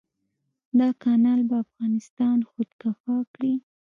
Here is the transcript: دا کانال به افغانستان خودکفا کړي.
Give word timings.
دا 0.79 0.89
کانال 1.03 1.41
به 1.49 1.55
افغانستان 1.65 2.37
خودکفا 2.49 3.17
کړي. 3.33 3.53